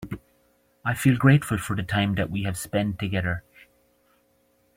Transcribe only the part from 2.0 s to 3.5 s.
that we have spend together.